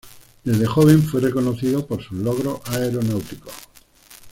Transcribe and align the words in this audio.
Desde 0.43 0.65
joven 0.65 1.03
fue 1.03 1.21
reconocido 1.21 1.85
por 1.85 2.01
sus 2.01 2.17
logros 2.17 2.59
aeronáuticos. 2.65 3.53